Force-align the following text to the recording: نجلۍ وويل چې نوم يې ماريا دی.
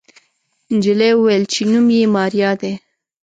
نجلۍ 0.75 1.11
وويل 1.15 1.43
چې 1.53 1.61
نوم 1.71 1.87
يې 1.97 2.05
ماريا 2.15 2.51
دی. 2.61 2.73